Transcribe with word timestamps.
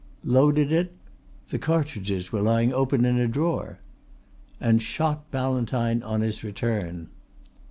"Loaded 0.25 0.71
it," 0.71 0.95
"The 1.51 1.59
cartridges 1.59 2.31
were 2.31 2.41
lying 2.41 2.73
open 2.73 3.05
in 3.05 3.19
a 3.19 3.27
drawer." 3.27 3.77
"And 4.59 4.81
shot 4.81 5.29
Ballantyne 5.29 6.01
on 6.01 6.21
his 6.21 6.43
return." 6.43 7.09